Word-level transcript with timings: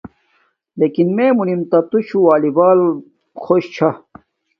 لݵکن 0.77 1.09
مݺ 1.15 1.27
مُنِم 1.37 1.61
نݳ 1.69 1.79
تُشݸ 1.89 2.13
مَشݸ 2.15 2.17
وݳلݵ 2.23 2.51
بݳل 2.57 2.79
خݸش 3.41 3.65
چھݳ. 3.75 3.89